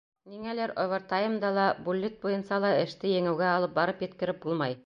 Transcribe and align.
Ниңәлер 0.35 0.71
овертаймда 0.83 1.51
ла, 1.59 1.67
буллит 1.89 2.17
буйынса 2.25 2.61
ла 2.67 2.75
эште 2.81 3.15
еңеүгә 3.15 3.55
алып 3.59 3.81
барып 3.81 4.07
еткереп 4.09 4.45
булмай... 4.49 4.79